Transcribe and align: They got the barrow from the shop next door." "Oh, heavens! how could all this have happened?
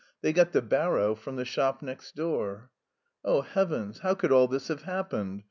They 0.23 0.33
got 0.33 0.51
the 0.51 0.63
barrow 0.63 1.13
from 1.13 1.35
the 1.35 1.45
shop 1.45 1.83
next 1.83 2.15
door." 2.15 2.71
"Oh, 3.23 3.41
heavens! 3.41 3.99
how 3.99 4.15
could 4.15 4.31
all 4.31 4.47
this 4.47 4.67
have 4.69 4.81
happened? 4.81 5.39